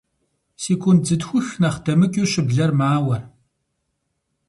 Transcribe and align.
Секунд 0.63 1.01
зытхух 1.07 1.45
нэхъ 1.61 1.79
дэмыкӀыу 1.85 2.29
щыблэ 2.31 2.65
мауэ. 2.77 3.17